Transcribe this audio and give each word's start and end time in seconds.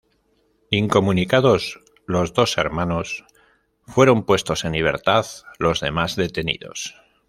Incomunicados 0.71 1.79
los 2.07 2.33
dos 2.33 2.57
hermanos, 2.57 3.23
fueron 3.85 4.25
puestos 4.25 4.65
en 4.65 4.71
libertad 4.71 5.27
los 5.59 5.79
demás 5.79 6.15
detenidos. 6.15 6.95